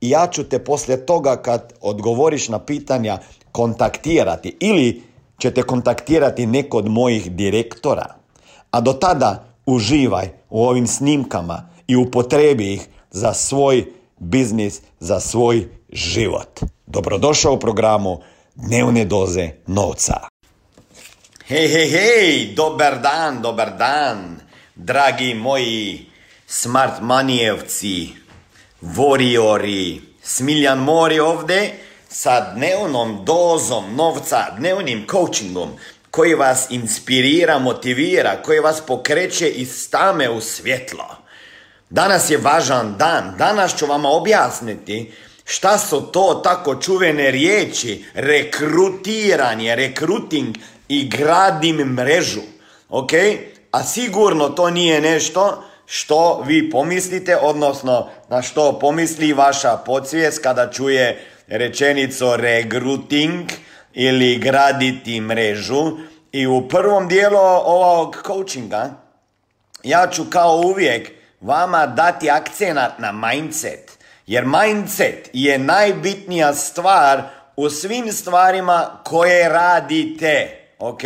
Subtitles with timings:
[0.00, 3.18] i ja ću te poslije toga kad odgovoriš na pitanja
[3.52, 5.02] kontaktirati ili
[5.38, 8.14] ćete kontaktirati neko od mojih direktora.
[8.70, 13.84] A do tada uživaj u ovim snimkama i upotrebi ih za svoj
[14.18, 16.60] biznis, za svoj život.
[16.86, 18.20] Dobrodošao u programu
[18.54, 20.28] Dnevne doze novca.
[21.46, 24.40] Hej, hej, hej, dobar dan, dobar dan,
[24.74, 26.06] dragi moji
[26.46, 28.08] smart manijevci,
[28.82, 35.68] Warriori, Smiljan Mori ovdje sa dnevnom dozom novca, dnevnim coachingom
[36.10, 41.16] koji vas inspirira, motivira, koji vas pokreće iz tame u svjetlo.
[41.90, 45.12] Danas je važan dan, danas ću vam objasniti
[45.44, 50.56] šta su to tako čuvene riječi rekrutiranje, rekruting
[50.88, 52.42] i gradim mrežu.
[52.88, 53.10] Ok?
[53.70, 60.70] A sigurno to nije nešto što vi pomislite, odnosno na što pomisli vaša podsvijest kada
[60.70, 63.50] čuje rečenicu regruting
[63.94, 65.92] ili graditi mrežu.
[66.32, 68.90] I u prvom dijelu ovog coachinga
[69.82, 71.10] ja ću kao uvijek
[71.40, 73.98] vama dati akcenat na mindset.
[74.26, 77.22] Jer mindset je najbitnija stvar
[77.56, 80.60] u svim stvarima koje radite.
[80.78, 81.00] Ok?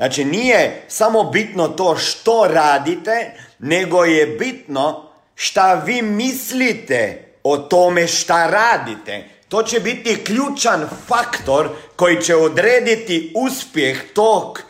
[0.00, 8.06] Znači nije samo bitno to što radite, nego je bitno šta vi mislite o tome
[8.06, 9.24] šta radite.
[9.48, 14.62] To će biti ključan faktor koji će odrediti uspjeh tog,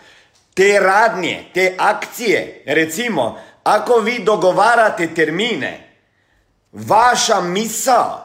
[0.55, 2.63] te radnje, te akcije.
[2.67, 5.95] Recimo, ako vi dogovarate termine,
[6.73, 8.25] vaša misao,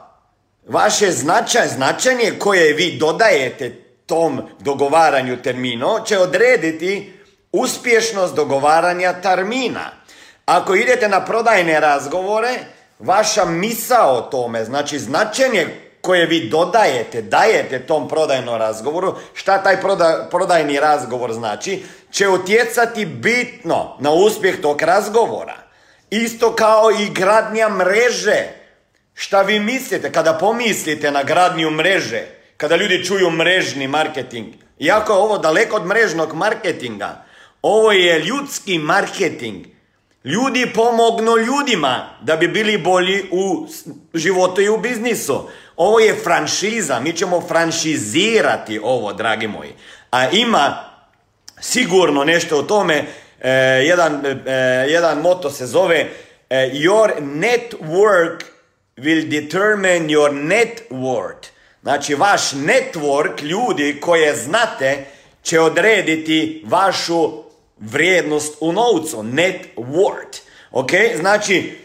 [0.67, 7.13] vaše značaj, značenje koje vi dodajete tom dogovaranju termina će odrediti
[7.51, 9.91] uspješnost dogovaranja termina.
[10.45, 12.53] Ako idete na prodajne razgovore,
[12.99, 15.67] vaša misa o tome, znači značenje
[16.01, 19.77] koje vi dodajete, dajete tom prodajnom razgovoru, šta taj
[20.31, 25.55] prodajni razgovor znači, će utjecati bitno na uspjeh tog razgovora.
[26.09, 28.43] Isto kao i gradnja mreže.
[29.13, 32.23] Šta vi mislite kada pomislite na gradnju mreže?
[32.57, 34.47] Kada ljudi čuju mrežni marketing.
[34.79, 37.25] Iako je ovo daleko od mrežnog marketinga,
[37.61, 39.65] ovo je ljudski marketing.
[40.23, 43.67] Ljudi pomognu ljudima da bi bili bolji u
[44.13, 45.49] životu i u biznisu.
[45.75, 49.73] Ovo je franšiza, mi ćemo franšizirati ovo, dragi moji.
[50.11, 50.89] A ima
[51.59, 53.05] sigurno nešto o tome,
[53.41, 53.51] e,
[53.87, 54.51] jedan, e,
[54.89, 56.09] jedan moto se zove
[56.49, 58.43] e, Your network
[58.97, 61.54] will determine your net worth.
[61.85, 65.05] Znači, vaš network ljudi koje znate
[65.43, 67.43] će odrediti vašu
[67.79, 70.39] vrijednost u novcu, net worth.
[70.71, 70.89] Ok?
[71.19, 71.77] Znači,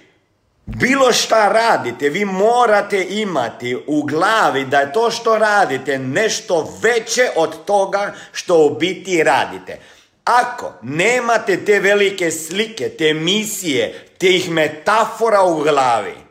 [0.66, 7.30] bilo šta radite, vi morate imati u glavi da je to što radite nešto veće
[7.36, 9.78] od toga što u biti radite.
[10.24, 16.29] Ako nemate te velike slike, te misije, tih metafora u glavi,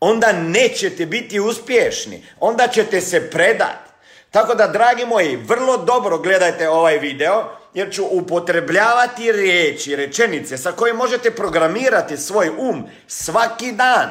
[0.00, 3.88] onda nećete biti uspješni, onda ćete se predati.
[4.30, 10.72] Tako da, dragi moji, vrlo dobro gledajte ovaj video, jer ću upotrebljavati riječi, rečenice sa
[10.72, 14.08] kojim možete programirati svoj um svaki dan.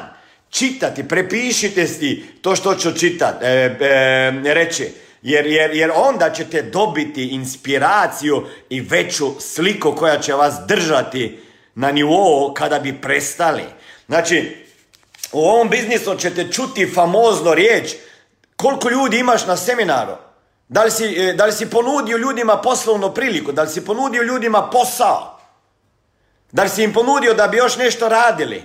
[0.50, 4.92] Čitati, prepišite si to što ću čitati, e, e, reći.
[5.22, 11.38] Jer, jer, jer onda ćete dobiti inspiraciju i veću sliku koja će vas držati
[11.74, 13.62] na nivou kada bi prestali.
[14.06, 14.67] Znači,
[15.32, 17.94] u ovom biznisu ćete čuti famozno riječ
[18.56, 20.12] koliko ljudi imaš na seminaru.
[20.68, 23.52] Da li, si, e, da li si ponudio ljudima poslovnu priliku?
[23.52, 25.40] Da li si ponudio ljudima posao?
[26.52, 28.64] Da li si im ponudio da bi još nešto radili?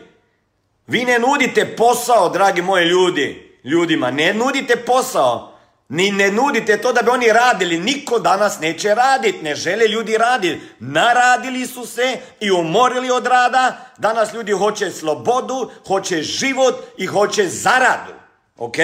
[0.88, 4.12] Vi ne nudite posao, dragi moji ljudi, ljudima.
[4.12, 5.53] Ne nudite posao.
[5.90, 7.78] Ni ne nudite to da bi oni radili.
[7.78, 9.44] Niko danas neće raditi.
[9.44, 10.62] Ne žele ljudi raditi.
[10.80, 13.78] Naradili su se i umorili od rada.
[13.98, 18.14] Danas ljudi hoće slobodu, hoće život i hoće zaradu.
[18.58, 18.76] Ok?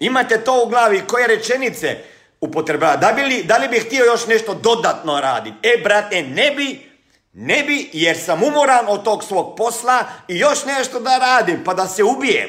[0.00, 1.02] Imate to u glavi.
[1.06, 1.98] Koje rečenice
[2.40, 2.96] upotrebava?
[2.96, 5.56] Da, li, da li bi htio još nešto dodatno raditi?
[5.62, 6.90] E, brate, ne bi,
[7.32, 11.74] ne bi, jer sam umoran od tog svog posla i još nešto da radim, pa
[11.74, 12.48] da se ubijem.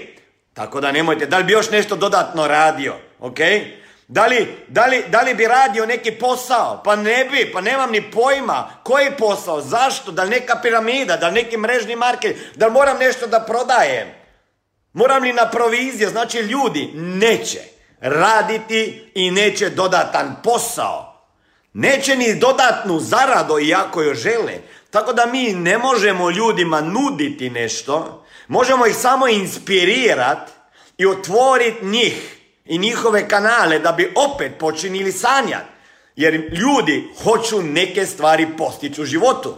[0.53, 2.95] Tako da nemojte, da li bi još nešto dodatno radio?
[3.19, 3.39] Ok?
[4.07, 6.81] Da li, da, li, da li bi radio neki posao?
[6.83, 8.69] Pa ne bi, pa nemam ni pojma.
[8.83, 9.61] Koji posao?
[9.61, 10.11] Zašto?
[10.11, 11.17] Da li neka piramida?
[11.17, 12.37] Da li neki mrežni market?
[12.55, 14.07] Da li moram nešto da prodajem?
[14.93, 16.09] Moram li na proviziju?
[16.09, 17.59] Znači ljudi neće
[17.99, 21.23] raditi i neće dodatan posao.
[21.73, 24.53] Neće ni dodatnu zaradu iako joj žele.
[24.89, 28.25] Tako da mi ne možemo ljudima nuditi nešto.
[28.47, 30.51] Možemo ih samo inspirirati
[30.97, 32.34] i otvoriti njih
[32.65, 35.75] i njihove kanale da bi opet počinili sanjati.
[36.15, 39.55] Jer ljudi hoću neke stvari postići u životu.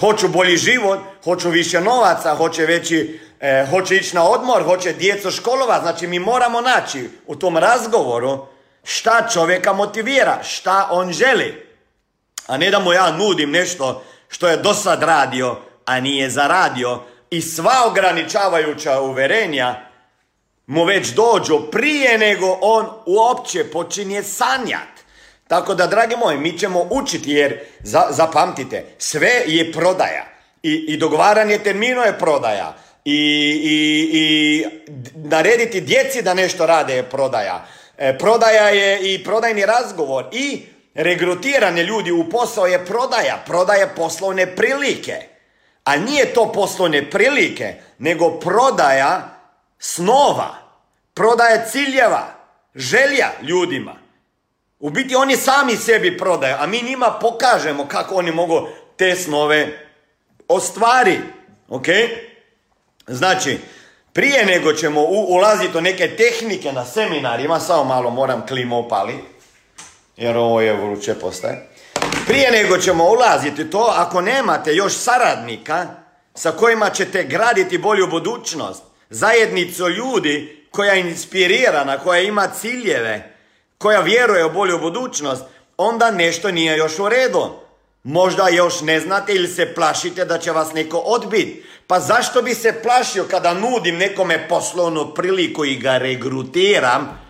[0.00, 5.30] Hoću bolji život, hoću više novaca, hoće veći, e, hoće ići na odmor, hoće djeco
[5.30, 5.80] školova.
[5.80, 8.46] Znači mi moramo naći u tom razgovoru
[8.84, 11.66] šta čovjeka motivira, šta on želi.
[12.46, 17.00] A ne da mu ja nudim nešto što je do sad radio, a nije zaradio
[17.30, 19.87] i sva ograničavajuća uverenja
[20.68, 24.88] mu već dođu prije nego on uopće počinje sanjat.
[25.46, 27.60] Tako da, dragi moji, mi ćemo učiti jer,
[28.10, 30.24] zapamtite, sve je prodaja.
[30.62, 32.76] I, i dogovaranje termino je prodaja.
[33.04, 33.14] I,
[33.64, 34.64] i, i
[35.14, 37.66] narediti djeci da nešto rade je prodaja.
[37.98, 40.24] E, prodaja je i prodajni razgovor.
[40.32, 40.62] I
[40.94, 43.42] regrutiranje ljudi u posao je prodaja.
[43.46, 45.16] Prodaje poslovne prilike.
[45.84, 49.37] A nije to poslovne prilike, nego prodaja
[49.78, 50.54] snova,
[51.14, 52.26] prodaje ciljeva,
[52.74, 53.94] želja ljudima.
[54.78, 59.88] U biti oni sami sebi prodaju, a mi njima pokažemo kako oni mogu te snove
[60.48, 61.18] ostvari.
[61.68, 61.86] Ok?
[63.06, 63.58] Znači,
[64.12, 69.14] prije nego ćemo ulaziti u neke tehnike na seminarima, samo malo moram klimu opali,
[70.16, 71.68] jer ovo je vruće postaje.
[72.26, 75.86] Prije nego ćemo ulaziti to, ako nemate još saradnika
[76.34, 83.36] sa kojima ćete graditi bolju budućnost, zajednicu ljudi koja je inspirirana, koja ima ciljeve,
[83.78, 85.44] koja vjeruje u bolju budućnost,
[85.76, 87.50] onda nešto nije još u redu.
[88.02, 91.64] Možda još ne znate ili se plašite da će vas neko odbiti.
[91.86, 97.20] Pa zašto bi se plašio kada nudim nekome poslovnu priliku i ga regrutiram?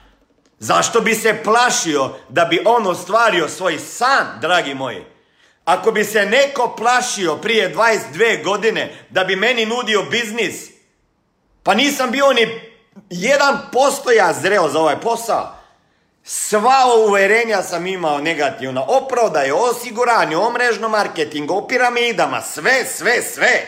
[0.58, 5.02] Zašto bi se plašio da bi on ostvario svoj san, dragi moji?
[5.64, 10.77] Ako bi se neko plašio prije 22 godine da bi meni nudio biznis,
[11.68, 12.60] pa nisam bio ni
[13.10, 15.54] jedan posto ja zreo za ovaj posao.
[16.24, 18.84] Sva uverenja sam imao negativno.
[18.88, 23.66] O prodaju, o osiguranju, o mrežnom marketingu, o piramidama, sve, sve, sve.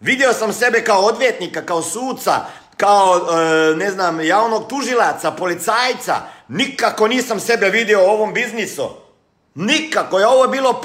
[0.00, 2.40] Vidio sam sebe kao odvjetnika, kao suca,
[2.76, 6.14] kao, e, ne znam, javnog tužilaca, policajca.
[6.48, 8.88] Nikako nisam sebe vidio u ovom biznisu.
[9.54, 10.82] Nikako je ovo bilo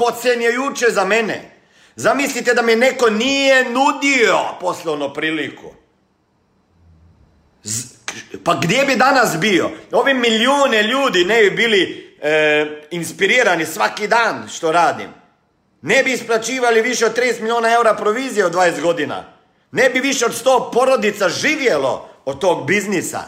[0.54, 1.52] juče za mene.
[1.96, 5.85] Zamislite da mi neko nije nudio poslovnu priliku.
[8.44, 9.70] Pa gdje bi danas bio?
[9.92, 15.10] Ovi milijune ljudi ne bi bili e, inspirirani svaki dan što radim.
[15.82, 19.24] Ne bi isplaćivali više od 30 milijuna eura provizije od 20 godina.
[19.72, 23.24] Ne bi više od 100 porodica živjelo od tog biznisa.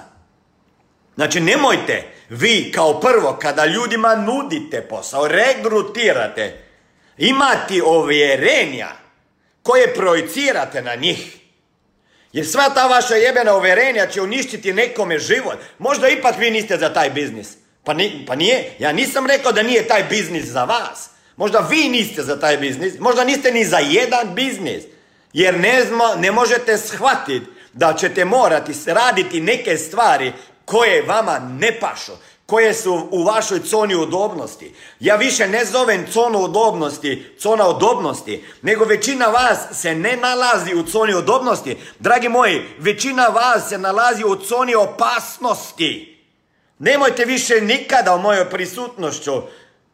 [1.15, 6.63] Znači nemojte vi kao prvo kada ljudima nudite posao, regrutirate,
[7.17, 8.89] imati ovjerenja
[9.63, 11.36] koje projicirate na njih.
[12.33, 15.57] Jer sva ta vaša jebena uverenja će uništiti nekome život.
[15.79, 17.47] Možda ipak vi niste za taj biznis.
[17.83, 17.95] Pa,
[18.27, 21.09] pa nije, ja nisam rekao da nije taj biznis za vas.
[21.35, 24.83] Možda vi niste za taj biznis, možda niste ni za jedan biznis.
[25.33, 25.83] Jer ne,
[26.17, 30.33] ne možete shvatiti da ćete morati raditi neke stvari
[30.65, 32.11] koje vama ne pašu,
[32.47, 34.75] koje su u vašoj coni udobnosti.
[34.99, 40.83] Ja više ne zovem conu udobnosti, cona udobnosti, nego većina vas se ne nalazi u
[40.83, 41.77] coni udobnosti.
[41.99, 46.23] Dragi moji, većina vas se nalazi u coni opasnosti.
[46.79, 49.41] Nemojte više nikada u mojoj prisutnošću,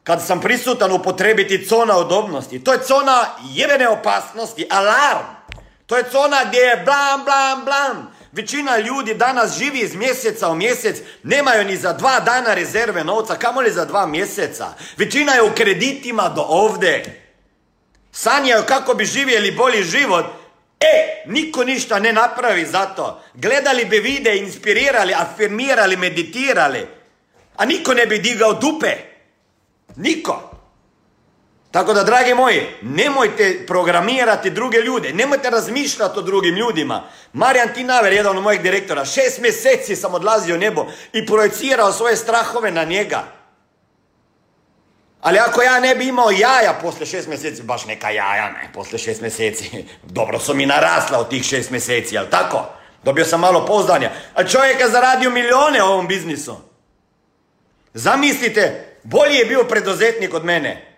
[0.03, 2.63] kad sam prisutan upotrebiti cona udobnosti.
[2.63, 5.25] To je cona jebene opasnosti, alarm.
[5.86, 8.12] To je cona gdje je blam, blam, blam.
[8.33, 13.35] Većina ljudi danas živi iz mjeseca u mjesec, nemaju ni za dva dana rezerve novca,
[13.35, 14.73] kamoli za dva mjeseca.
[14.97, 17.21] Većina je u kreditima do ovdje.
[18.11, 20.25] Sanjaju kako bi živjeli bolji život.
[20.79, 23.23] E, niko ništa ne napravi za to.
[23.33, 26.87] Gledali bi vide, inspirirali, afirmirali, meditirali.
[27.57, 28.95] A niko ne bi digao dupe.
[29.95, 30.52] Niko.
[31.74, 37.03] Tako da, dragi moji, nemojte programirati druge ljude, nemojte razmišljati o drugim ljudima.
[37.34, 42.15] Marijan Tinaver, jedan od mojih direktora, šest mjeseci sam odlazio u nebo i projecirao svoje
[42.15, 43.24] strahove na njega.
[45.22, 49.00] Ali ako ja ne bi imao jaja poslije šest mjeseci, baš neka jaja, ne, poslije
[49.00, 49.86] šest mjeseci,
[50.18, 52.65] dobro su mi narasla od tih šest mjeseci, jel tako?
[53.03, 54.12] Dobio sam malo pozdanja.
[54.34, 56.56] A čovjek je zaradio milijone ovom biznisu.
[57.94, 60.92] Zamislite, bolji je bio preduzetnik od mene.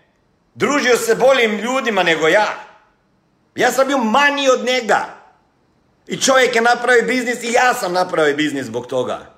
[0.56, 2.48] Družio se boljim ljudima nego ja.
[3.56, 5.06] Ja sam bio manji od njega.
[6.08, 9.36] I čovjek je napravio biznis i ja sam napravio biznis zbog toga.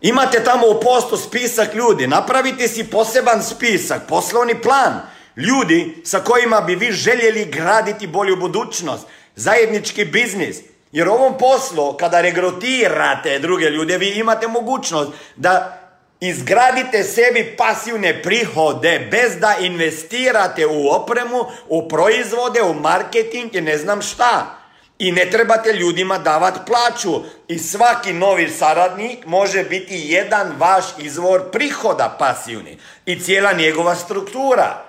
[0.00, 2.06] Imate tamo u postu spisak ljudi.
[2.06, 5.00] Napravite si poseban spisak, poslovni plan.
[5.36, 9.06] Ljudi sa kojima bi vi željeli graditi bolju budućnost.
[9.36, 10.56] Zajednički biznis.
[10.92, 15.78] Jer u ovom poslu, kada regrutirate druge ljude, vi imate mogućnost da
[16.20, 23.78] Izgradite sebi pasivne prihode bez da investirate u opremu, u proizvode, u marketing i ne
[23.78, 24.54] znam šta.
[24.98, 27.22] I ne trebate ljudima davati plaću.
[27.48, 32.78] I svaki novi saradnik može biti jedan vaš izvor prihoda pasivni.
[33.06, 34.84] I cijela njegova struktura.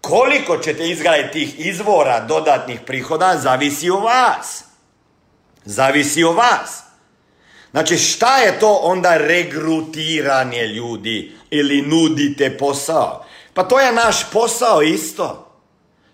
[0.00, 4.64] Koliko ćete izgraditi tih izvora dodatnih prihoda zavisi o vas.
[5.64, 6.89] Zavisi o vas.
[7.70, 13.24] Znači šta je to onda regrutiranje ljudi ili nudite posao?
[13.54, 15.46] Pa to je naš posao isto.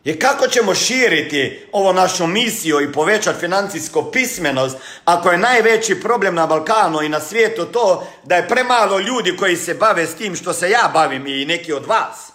[0.05, 6.35] I kako ćemo širiti ovo našu misiju i povećati financijsku pismenost ako je najveći problem
[6.35, 10.37] na Balkanu i na svijetu to da je premalo ljudi koji se bave s tim
[10.37, 12.33] što se ja bavim i neki od vas.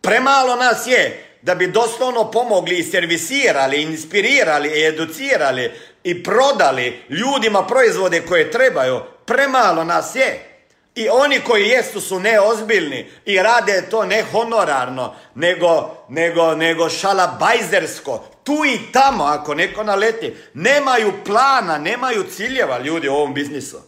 [0.00, 5.72] Premalo nas je da bi doslovno pomogli i servisirali, inspirirali i educirali
[6.04, 10.50] i prodali ljudima proizvode koje trebaju, premalo nas je.
[10.94, 18.24] I oni koji jesu su neozbiljni i rade to ne honorarno, nego, nego, nego šalabajzersko.
[18.44, 23.80] Tu i tamo, ako neko naleti, nemaju plana, nemaju ciljeva ljudi u ovom biznisu.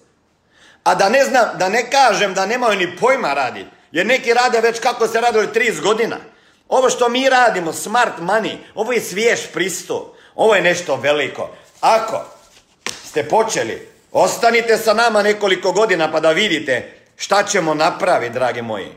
[0.85, 3.70] A da ne znam, da ne kažem da nemaju ni pojma raditi.
[3.92, 6.16] Jer neki rade već kako se radi od 30 godina.
[6.68, 10.16] Ovo što mi radimo, smart money, ovo je svjež pristup.
[10.35, 11.50] Ovo je nešto veliko.
[11.87, 12.25] Ako
[13.05, 18.88] ste počeli, ostanite sa nama nekoliko godina pa da vidite šta ćemo napraviti, dragi moji.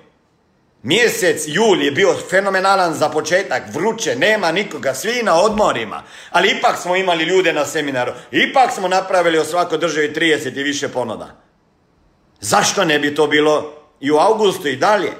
[0.84, 6.04] Mjesec jul je bio fenomenalan za početak, vruće, nema nikoga, svi na odmorima.
[6.32, 10.64] Ali ipak smo imali ljude na seminaru, ipak smo napravili o svakoj državi 30 i
[10.64, 11.36] više ponuda.
[12.42, 15.12] Zašto ne bi to bilo i u augustu i dalje?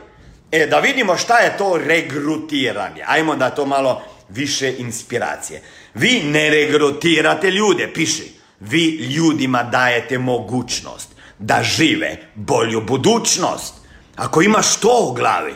[0.52, 3.04] E, da vidimo šta je to regrutiranje.
[3.08, 5.62] Ajmo da to malo više inspiracije.
[5.94, 8.32] Vi ne regrutirate ljude, piši.
[8.60, 13.74] Vi ljudima dajete mogućnost da žive bolju budućnost.
[14.16, 15.54] Ako imaš to u glavi,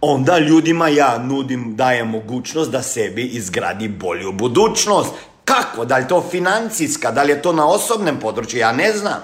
[0.00, 5.10] onda ljudima ja nudim, dajem mogućnost da sebi izgradi bolju budućnost.
[5.44, 5.84] Kako?
[5.84, 7.10] Da li to financijska?
[7.10, 8.60] Da li je to na osobnom području?
[8.60, 9.20] Ja ne znam.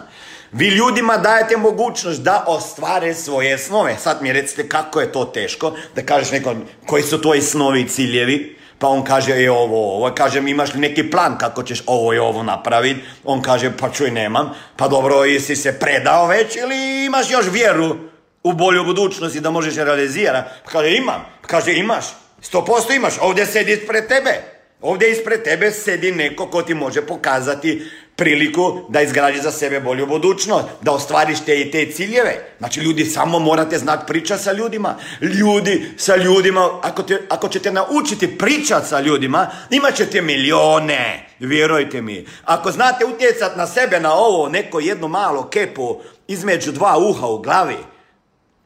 [0.53, 3.97] Vi ljudima dajete mogućnost da ostvare svoje snove.
[3.99, 7.89] Sad mi recite kako je to teško da kažeš nekom koji su tvoji snovi i
[7.89, 8.58] ciljevi.
[8.79, 10.15] Pa on kaže, je ovo, ovo.
[10.15, 13.01] Kažem, imaš li neki plan kako ćeš ovo i ovo napraviti?
[13.25, 14.55] On kaže, pa čuj, nemam.
[14.77, 17.97] Pa dobro, jesi se predao već ili imaš još vjeru
[18.43, 20.51] u bolju budućnost i da možeš realizirati?
[20.65, 21.25] Pa kaže, imam.
[21.47, 22.05] Kaže, imaš.
[22.41, 23.15] Sto posto imaš.
[23.21, 24.59] Ovdje sedi ispred tebe.
[24.81, 27.83] Ovdje ispred tebe sedi neko ko ti može pokazati
[28.19, 32.55] priliku da izgradiš za sebe bolju budućnost, da ostvariš te i te ciljeve.
[32.59, 34.97] Znači, ljudi, samo morate znati pričati sa ljudima.
[35.21, 42.03] Ljudi sa ljudima, ako, te, ako ćete naučiti pričati sa ljudima, imat ćete milijone, vjerujte
[42.03, 42.27] mi.
[42.45, 45.97] Ako znate utjecati na sebe, na ovo, neko jedno malo kepu
[46.29, 47.77] između dva uha u glavi,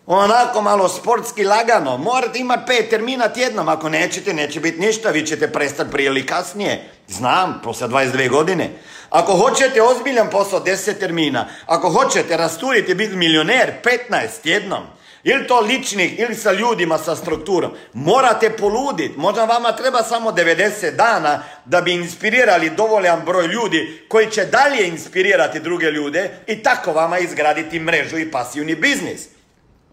[0.06, 5.26] onako malo sportski lagano, morate imati pet termina tjednom, ako nećete, neće biti ništa, vi
[5.26, 6.90] ćete prestati prije ili kasnije.
[7.08, 8.70] Znam, poslije 22 godine.
[9.10, 11.46] Ako hoćete ozbiljan posao, 10 termina.
[11.66, 13.72] Ako hoćete rasturiti biti milioner,
[14.10, 14.82] 15 tjednom.
[15.24, 17.70] Ili to ličnih, ili sa ljudima, sa strukturom.
[17.92, 19.14] Morate poluditi.
[19.16, 24.88] Možda vama treba samo 90 dana da bi inspirirali dovoljan broj ljudi koji će dalje
[24.88, 29.28] inspirirati druge ljude i tako vama izgraditi mrežu i pasivni biznis.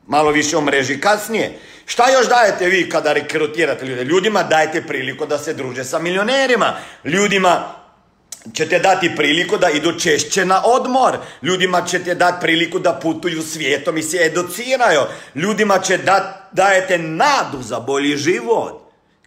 [0.08, 1.60] Malo više o mreži kasnije.
[1.86, 4.04] Šta još dajete vi kada rekrutirate ljude?
[4.04, 6.74] Ljudima dajete priliku da se druže sa milionerima.
[7.04, 7.76] Ljudima
[8.54, 11.18] ćete dati priliku da idu češće na odmor.
[11.42, 15.02] Ljudima ćete dati priliku da putuju svijetom i se educiraju.
[15.36, 18.81] Ljudima će dat, dajete nadu za bolji život.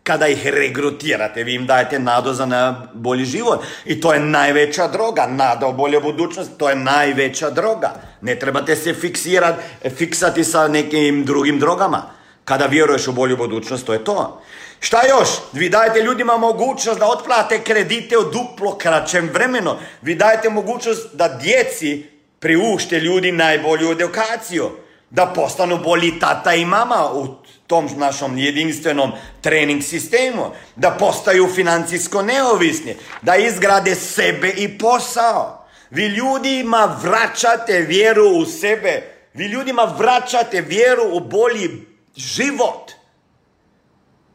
[0.04, 3.64] Kada ih regrutirate, vi im dajete nadu za na bolji život.
[3.84, 5.26] I to je najveća droga.
[5.26, 7.95] Nada o boljoj budućnosti, to je najveća droga.
[8.21, 9.62] Ne trebate se fiksirati,
[9.97, 12.02] fiksati sa nekim drugim drogama.
[12.45, 14.43] Kada vjeruješ u bolju budućnost, to je to.
[14.80, 15.28] Šta još?
[15.52, 19.76] Vi dajete ljudima mogućnost da otplate kredite u duplo kraćem vremenu.
[20.02, 22.06] Vi dajete mogućnost da djeci
[22.38, 24.71] priušte ljudi najbolju edukaciju.
[25.10, 27.26] Da postanu bolji tata i mama u
[27.75, 30.50] tom našom jedinstvenom trening sistemu.
[30.76, 32.97] Da postaju financijsko neovisni.
[33.23, 35.67] Da izgrade sebe i posao.
[35.91, 39.02] Vi ljudima vraćate vjeru u sebe.
[39.34, 41.71] Vi ljudima vraćate vjeru u bolji
[42.17, 42.93] život.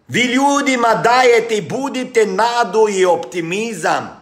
[0.08, 4.19] Vi ljudima dajete i budite nadu i optimizam.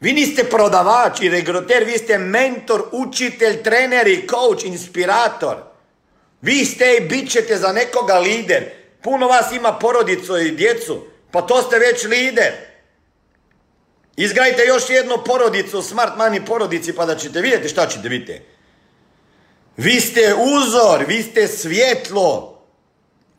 [0.00, 5.71] Vi niste prodavač i regruter, vi ste mentor, učitelj, trener i coach, inspirator.
[6.42, 8.64] Vi ste i bit ćete za nekoga lider.
[9.02, 12.52] Puno vas ima porodicu i djecu, pa to ste već lider.
[14.16, 18.44] Izgradite još jednu porodicu, smart money porodici, pa da ćete vidjeti šta ćete vidjeti.
[19.76, 22.51] Vi ste uzor, vi ste svjetlo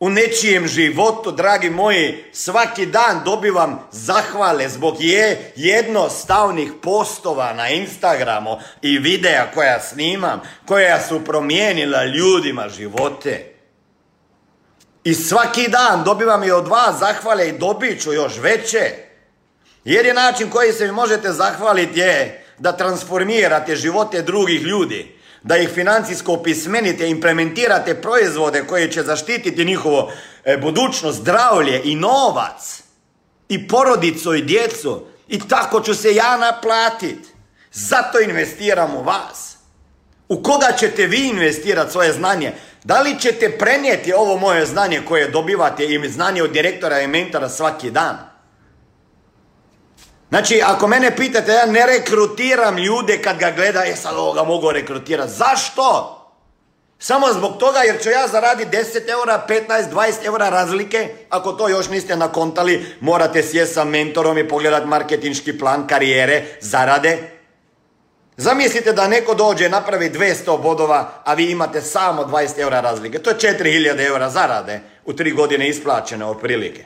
[0.04, 8.58] u nečijem životu, dragi moji, svaki dan dobivam zahvale zbog je jednostavnih postova na Instagramu
[8.82, 13.54] i videa koja snimam, koja su promijenila ljudima živote.
[15.04, 18.90] I svaki dan dobivam i od vas zahvale i dobit ću još veće.
[19.84, 25.14] Jer je način koji se mi možete zahvaliti je da transformirate živote drugih ljudi
[25.44, 30.12] da ih financijsko opismenite, implementirate proizvode koje će zaštititi njihovo
[30.44, 32.82] e, budućnost, zdravlje i novac
[33.48, 37.28] i porodicu i djecu i tako ću se ja naplatiti.
[37.72, 39.56] Zato investiram u vas.
[40.28, 42.52] U koga ćete vi investirati svoje znanje?
[42.84, 47.48] Da li ćete prenijeti ovo moje znanje koje dobivate i znanje od direktora i mentora
[47.48, 48.33] svaki dan?
[50.34, 54.70] Znači, ako mene pitate, ja ne rekrutiram ljude kad ga gleda, je sad ovoga mogu
[54.72, 55.32] rekrutirati.
[55.32, 56.18] Zašto?
[56.98, 61.08] Samo zbog toga jer ću ja zaraditi 10 eura, 15, 20 eura razlike.
[61.30, 67.18] Ako to još niste nakontali, morate sjesti sa mentorom i pogledati marketinški plan karijere, zarade.
[68.36, 73.18] Zamislite da neko dođe napravi 200 bodova, a vi imate samo 20 eura razlike.
[73.18, 76.84] To je 4000 eura zarade u tri godine isplaćene otprilike.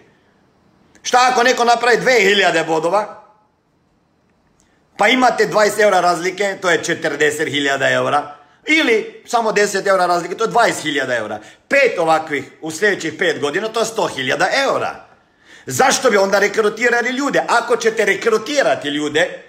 [1.03, 3.28] Šta ako neko napravi 2000 bodova,
[4.99, 8.37] pa imate 20 eura razlike, to je 40.000 eura.
[8.67, 11.41] Ili samo 10 eura razlike, to je 20.000 eura.
[11.69, 15.05] Pet ovakvih u sljedećih pet godina, to je 100.000 eura.
[15.67, 17.45] Zašto bi onda rekrutirali ljude?
[17.49, 19.49] Ako ćete rekrutirati ljude,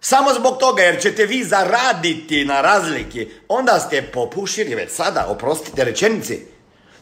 [0.00, 5.84] Samo zbog toga jer ćete vi zaraditi na razliki, onda ste popušili već sada, oprostite
[5.84, 6.38] rečenici.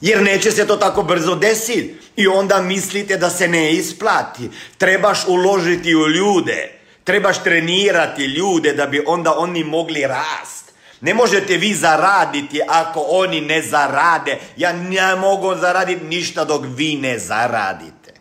[0.00, 4.50] Jer neće se to tako brzo desiti i onda mislite da se ne isplati.
[4.78, 6.77] Trebaš uložiti u ljude,
[7.08, 10.72] trebaš trenirati ljude da bi onda oni mogli rast.
[11.00, 14.38] Ne možete vi zaraditi ako oni ne zarade.
[14.56, 18.12] Ja ne mogu zaraditi ništa dok vi ne zaradite.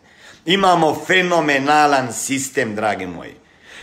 [0.46, 3.34] Imamo fenomenalan sistem, dragi moji.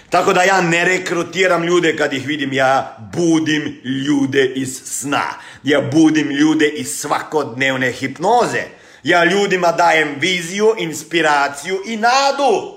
[0.10, 5.26] Tako da ja ne rekrutiram ljude kad ih vidim, ja budim ljude iz sna.
[5.64, 8.64] Ja budim ljude iz svakodnevne hipnoze.
[9.04, 12.75] Ja ljudima dajem viziju, inspiraciju i nadu.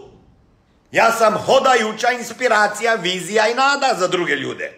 [0.92, 4.72] Ja sam hodajuća inspiracija, vizija i nada za druge ljude.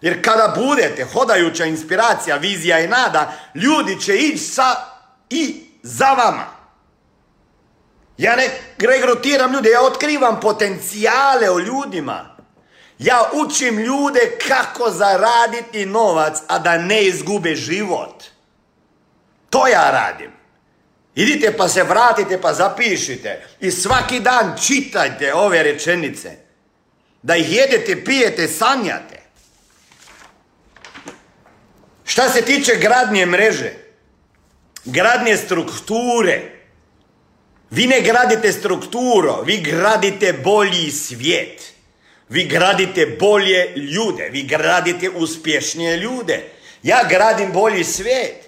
[0.00, 4.76] Jer kada budete hodajuća inspiracija, vizija i nada, ljudi će ići sa
[5.30, 6.46] i za vama.
[8.18, 8.48] Ja ne
[8.78, 12.36] regrutiram ljude, ja otkrivam potencijale u ljudima.
[12.98, 18.24] Ja učim ljude kako zaraditi novac, a da ne izgube život.
[19.50, 20.41] To ja radim.
[21.14, 26.30] Idite pa se vratite pa zapišite i svaki dan čitajte ove rečenice.
[27.22, 29.22] Da ih jedete, pijete, sanjate.
[32.04, 33.72] Šta se tiče gradnje mreže,
[34.84, 36.52] gradnje strukture,
[37.70, 41.72] vi ne gradite strukturo, vi gradite bolji svijet.
[42.28, 46.48] Vi gradite bolje ljude, vi gradite uspješnije ljude.
[46.82, 48.41] Ja gradim bolji svijet.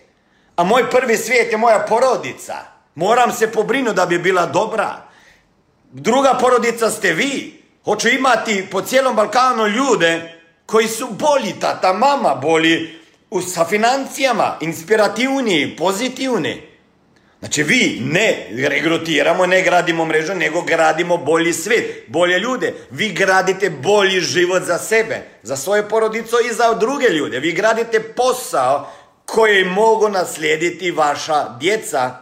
[0.57, 2.55] A moj prvi svijet je moja porodica.
[2.95, 5.03] Moram se pobrinuti da bi bila dobra.
[5.93, 7.63] Druga porodica ste vi.
[7.85, 13.01] Hoću imati po cijelom Balkanu ljude koji su bolji, tata, mama, bolji
[13.55, 16.63] sa financijama, inspirativniji, pozitivni.
[17.39, 22.75] Znači vi ne regrutiramo, ne gradimo mrežu, nego gradimo bolji svijet, bolje ljude.
[22.91, 27.41] Vi gradite bolji život za sebe, za svoje porodico i za druge ljude.
[27.41, 28.93] Vi gradite posao
[29.27, 32.19] koji mogu naslijediti vaša djeca.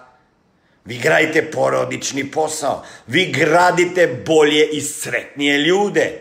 [0.84, 2.84] Vi gradite porodični posao.
[3.06, 6.20] Vi gradite bolje i sretnije ljude.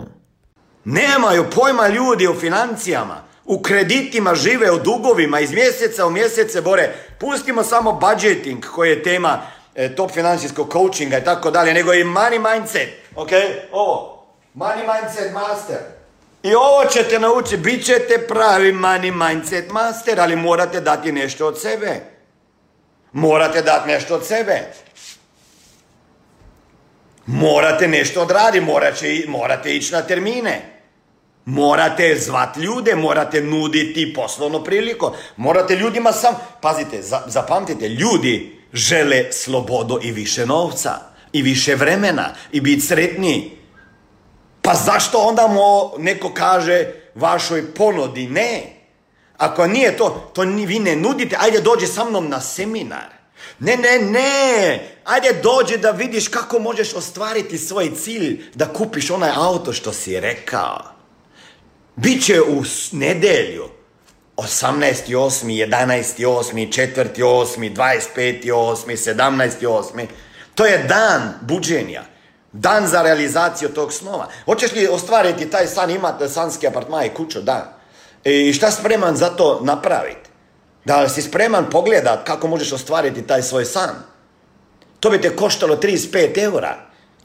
[0.85, 6.93] Nemaju pojma ljudi o financijama u kreditima žive, u dugovima, iz mjeseca u mjesece bore.
[7.19, 9.41] Pustimo samo budgeting koji je tema
[9.75, 12.89] e, top financijskog coachinga i tako dalje, nego i money mindset.
[13.15, 13.29] Ok,
[13.71, 15.77] ovo, money mindset master.
[16.43, 21.61] I ovo ćete naučiti, bit ćete pravi money mindset master, ali morate dati nešto od
[21.61, 22.01] sebe.
[23.13, 24.73] Morate dati nešto od sebe.
[27.25, 30.73] Morate nešto odraditi, morate, morate ići na termine.
[31.45, 36.35] Morate zvat ljude, morate nuditi poslovno priliko, morate ljudima sam...
[36.61, 40.91] Pazite, zapamtite, ljudi žele slobodu i više novca,
[41.33, 43.62] i više vremena, i biti sretniji.
[44.63, 48.63] Pa zašto onda mu neko kaže vašoj ponodi ne?
[49.37, 53.09] Ako nije to, to vi ne nudite, ajde dođi sa mnom na seminar.
[53.59, 59.31] Ne, ne, ne, ajde dođi da vidiš kako možeš ostvariti svoj cilj da kupiš onaj
[59.35, 60.79] auto što si rekao.
[61.95, 63.69] Biće u nedelju
[64.37, 66.67] 18.8., 11.8.,
[67.17, 70.05] 4.8., 25.8., 17.8.
[70.55, 72.12] To je dan buđenja.
[72.53, 74.27] Dan za realizaciju tog snova.
[74.45, 77.41] Hoćeš li ostvariti taj san, imati sanski apartman i kuću?
[77.41, 77.77] Da.
[78.23, 80.29] E, I šta spreman za to napraviti?
[80.85, 83.95] Da li si spreman pogledat kako možeš ostvariti taj svoj san?
[84.99, 86.75] To bi te koštalo 35 eura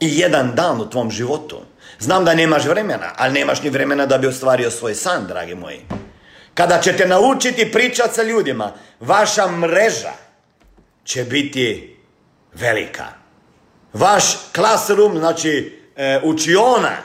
[0.01, 1.61] i jedan dan u tvom životu.
[1.99, 5.81] Znam da nemaš vremena, ali nemaš ni vremena da bi ostvario svoj san, dragi moji.
[6.55, 10.13] Kada ćete naučiti pričati sa ljudima, vaša mreža
[11.05, 11.97] će biti
[12.55, 13.18] velika.
[13.99, 16.97] Vaš classroom, znači e, učiona,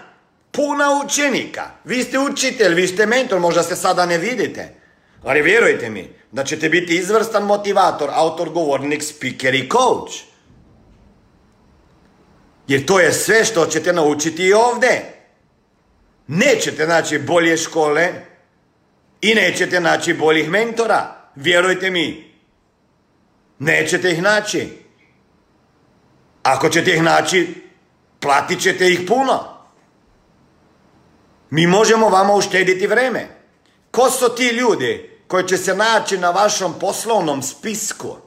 [0.52, 1.64] puna učenika.
[1.84, 4.76] Vi ste učitelj, vi ste mentor, možda se sada ne vidite.
[5.24, 10.14] Ali vjerujte mi da ćete biti izvrstan motivator, autor, govornik, speaker i coach.
[12.68, 15.14] Jer to je sve što ćete naučiti i ovdje.
[16.28, 18.14] Nećete naći bolje škole
[19.22, 21.16] i nećete naći boljih mentora.
[21.36, 22.34] Vjerujte mi.
[23.60, 24.83] Nećete ih naći.
[26.44, 27.64] Ako ćete ih naći,
[28.20, 29.54] platit ćete ih puno.
[31.50, 33.28] Mi možemo vama uštediti vreme.
[33.92, 38.18] Ko su ti ljudi koji će se naći na vašom poslovnom spisku?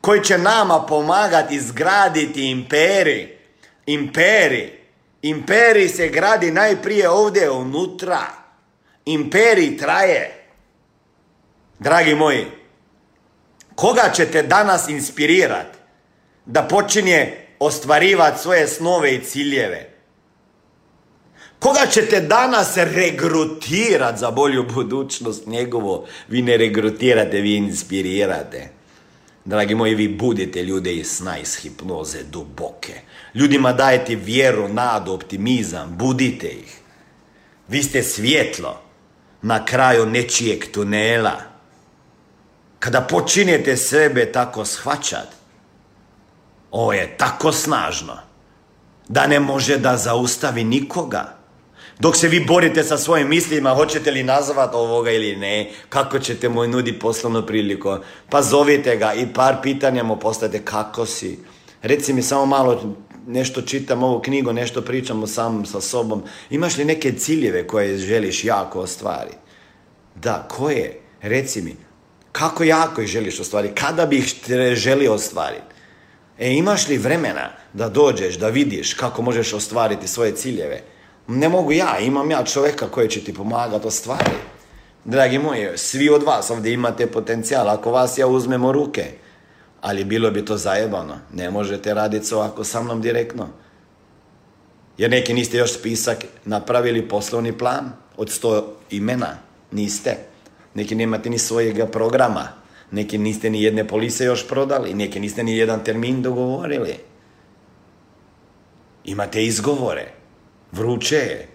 [0.00, 3.38] Koji će nama pomagati izgraditi imperi?
[3.86, 4.80] Imperi.
[5.22, 8.20] Imperi se gradi najprije ovdje unutra.
[9.04, 10.46] Imperi traje.
[11.78, 12.46] Dragi moji,
[13.74, 15.78] koga ćete danas inspirirati
[16.46, 19.96] da počinje ostvarivati svoje snove i ciljeve?
[21.58, 26.06] Koga ćete danas regrutirati za bolju budućnost njegovo?
[26.28, 28.68] Vi ne regrutirate, vi inspirirate.
[29.44, 33.00] Dragi moji, vi budete ljude iz sna, iz hipnoze duboke.
[33.34, 36.80] Ljudima dajete vjeru, nadu, optimizam, budite ih.
[37.68, 38.80] Vi ste svjetlo
[39.42, 41.42] na kraju nečijeg tunela.
[42.78, 45.28] Kada počinjete sebe tako shvaćat,
[46.76, 48.16] ovo je tako snažno
[49.08, 51.36] da ne može da zaustavi nikoga.
[51.98, 56.48] Dok se vi borite sa svojim mislima, hoćete li nazvat ovoga ili ne, kako ćete
[56.48, 57.96] mu nudi poslovnu priliku,
[58.30, 61.38] pa zovite ga i par pitanja mu postavite kako si.
[61.82, 66.22] Reci mi samo malo, nešto čitam ovu knjigu, nešto pričamo sam sa sobom.
[66.50, 69.36] Imaš li neke ciljeve koje želiš jako ostvariti?
[70.14, 71.00] Da, koje?
[71.22, 71.76] Reci mi,
[72.32, 73.74] kako jako ih želiš ostvariti?
[73.74, 74.34] Kada bi ih
[74.74, 75.75] želio ostvariti?
[76.38, 80.82] E, imaš li vremena da dođeš, da vidiš kako možeš ostvariti svoje ciljeve?
[81.28, 84.56] Ne mogu ja, imam ja čovjeka koji će ti pomagati ostvariti.
[85.04, 89.04] Dragi moji, svi od vas ovdje imate potencijal, ako vas ja uzmemo ruke,
[89.80, 91.18] ali bilo bi to zajebano.
[91.32, 93.48] Ne možete raditi ovako sa mnom direktno.
[94.98, 99.38] Jer neki niste još spisak napravili poslovni plan od sto imena.
[99.70, 100.16] Niste.
[100.74, 102.48] Neki nemate ni svojega programa.
[102.90, 104.94] Neki niste ni jedne polise još prodali.
[104.94, 106.94] Neki niste ni jedan termin dogovorili.
[109.04, 110.12] Imate izgovore.
[110.72, 111.48] Vruće je.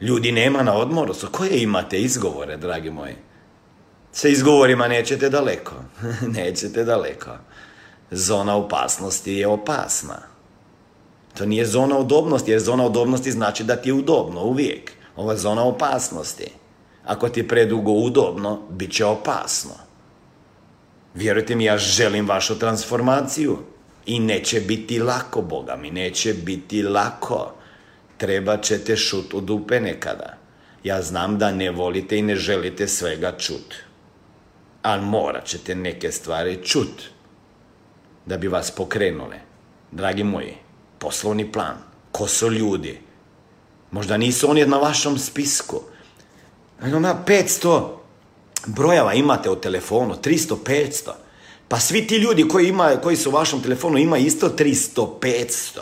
[0.00, 1.14] Ljudi nema na odmoru.
[1.14, 3.14] So koje imate izgovore, dragi moji?
[4.12, 5.74] Sa izgovorima nećete daleko.
[6.36, 7.30] nećete daleko.
[8.10, 10.18] Zona opasnosti je opasna.
[11.38, 14.92] To nije zona udobnosti, jer zona udobnosti znači da ti je udobno uvijek.
[15.30, 16.46] Je zona opasnosti.
[17.04, 19.74] Ako ti je predugo udobno, bit će opasno.
[21.14, 23.58] Vjerujte mi, ja želim vašu transformaciju.
[24.06, 27.54] I neće biti lako, Boga mi, neće biti lako.
[28.18, 30.36] Treba ćete šut u dupe nekada.
[30.84, 33.74] Ja znam da ne volite i ne želite svega čut.
[34.82, 37.02] Ali morat ćete neke stvari čut.
[38.26, 39.38] Da bi vas pokrenule.
[39.92, 40.54] Dragi moji,
[40.98, 41.76] poslovni plan.
[42.12, 43.00] Ko su ljudi?
[43.90, 45.80] Možda nisu oni na vašem spisku.
[46.86, 48.03] Ima 500
[48.66, 51.10] brojeva imate u telefonu, 300, 500.
[51.68, 55.80] Pa svi ti ljudi koji, ima, koji su u vašem telefonu ima isto 300, 500.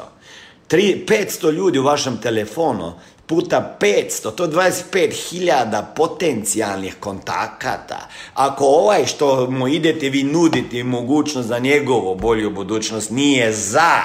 [0.71, 2.92] 500 ljudi u vašem telefonu
[3.27, 8.09] puta 500, to je 25.000 potencijalnih kontakata.
[8.35, 14.01] Ako ovaj što mu idete vi nuditi mogućnost za njegovu bolju budućnost nije za,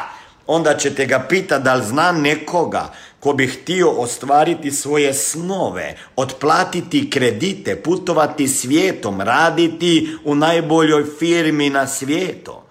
[0.48, 7.10] onda ćete ga pitati da li zna nekoga ko bi htio ostvariti svoje snove, otplatiti
[7.10, 12.68] kredite, putovati svijetom, raditi u najboljoj firmi na svijetu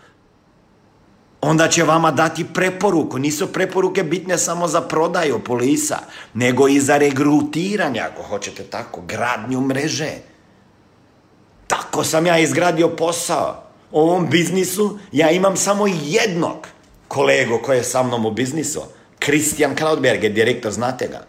[1.41, 3.19] onda će vama dati preporuku.
[3.19, 5.99] Nisu preporuke bitne samo za prodaju polisa,
[6.35, 10.13] nego i za regrutiranje, ako hoćete tako, gradnju mreže.
[11.67, 13.63] Tako sam ja izgradio posao.
[13.93, 16.67] U ovom biznisu ja imam samo jednog
[17.09, 18.83] kolegu koji je sa mnom u biznisu.
[19.27, 21.27] Kristijan Krautberger, direktor, znate ga.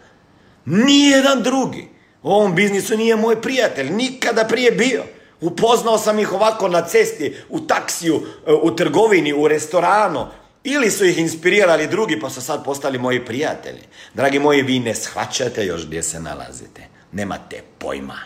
[0.64, 1.88] Nijedan drugi.
[2.22, 5.02] U ovom biznisu nije moj prijatelj, nikada prije bio.
[5.40, 10.26] Upoznao sam ih ovako na cesti, u taksiju, e, u trgovini, u restoranu.
[10.64, 13.82] Ili su ih inspirirali drugi pa su sad postali moji prijatelji.
[14.14, 16.82] Dragi moji, vi ne shvaćate još gdje se nalazite.
[17.12, 18.18] Nemate pojma.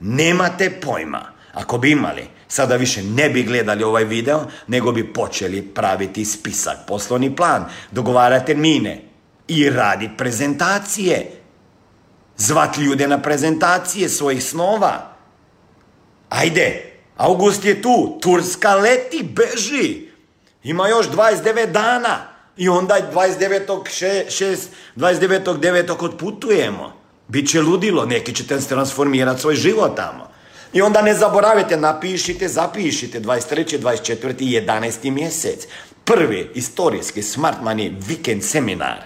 [0.00, 1.32] Nemate pojma.
[1.52, 6.76] Ako bi imali, sada više ne bi gledali ovaj video, nego bi počeli praviti spisak,
[6.86, 9.02] poslovni plan, dogovarati termine
[9.48, 11.30] i raditi prezentacije.
[12.36, 15.18] Zvat ljude na prezentacije svojih snova
[16.28, 20.08] Ajde, August je tu, Turska leti, beži.
[20.62, 22.18] Ima još 29 dana.
[22.56, 24.56] I onda 29.6,
[24.96, 26.04] 29.9.
[26.04, 26.92] odputujemo.
[27.28, 30.30] Biće ludilo, neki ćete transformirati svoj život tamo.
[30.72, 33.78] I onda ne zaboravite, napišite, zapišite 23.
[33.78, 34.34] 24.
[34.38, 35.10] 11.
[35.10, 35.66] mjesec.
[36.04, 38.98] Prvi istorijski Smart Money vikend seminar.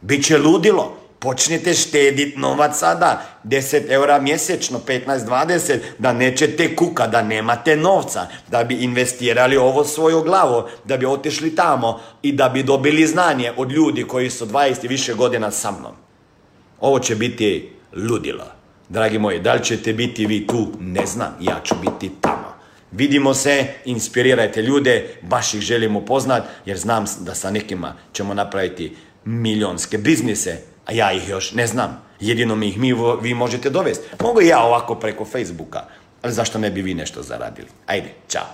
[0.00, 0.96] Biće ludilo.
[1.18, 8.64] Počnite štediti novac sada, 10 eura mjesečno, 15-20, da nećete kuka, da nemate novca, da
[8.64, 13.72] bi investirali ovo svoju glavu, da bi otišli tamo i da bi dobili znanje od
[13.72, 15.92] ljudi koji su 20 i više godina sa mnom.
[16.80, 18.59] Ovo će biti ludilo.
[18.90, 20.68] Dragi moji, da li ćete biti vi tu?
[20.80, 22.54] Ne znam, ja ću biti tamo.
[22.92, 28.96] Vidimo se, inspirirajte ljude, baš ih želimo poznat, jer znam da sa nekima ćemo napraviti
[29.24, 32.02] milionske biznise, a ja ih još ne znam.
[32.20, 34.08] Jedino mi ih mi, vi možete dovesti.
[34.22, 35.84] Mogu ja ovako preko Facebooka,
[36.22, 37.68] ali zašto ne bi vi nešto zaradili?
[37.86, 38.46] Ajde, čao.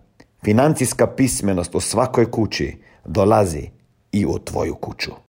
[0.44, 3.70] financijska pismenost u svakoj kući dolazi
[4.12, 5.12] i u tvoju kuću.